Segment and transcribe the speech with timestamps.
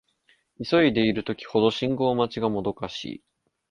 [0.67, 3.23] 急いでいる時ほど信号待ちがもどかしい